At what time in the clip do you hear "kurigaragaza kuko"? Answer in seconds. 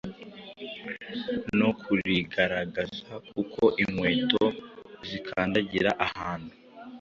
1.81-3.61